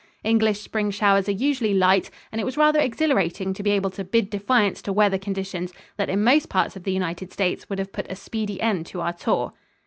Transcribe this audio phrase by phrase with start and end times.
[0.23, 4.03] English spring showers are usually light, and it was rather exhilarating to be able to
[4.03, 7.93] bid defiance to weather conditions that in most parts of the United States would have
[7.93, 9.53] put a speedy end to our tour.